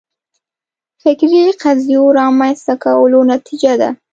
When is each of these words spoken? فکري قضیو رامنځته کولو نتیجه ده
فکري 1.01 1.43
قضیو 1.61 2.03
رامنځته 2.19 2.73
کولو 2.83 3.19
نتیجه 3.33 3.73
ده 3.81 3.89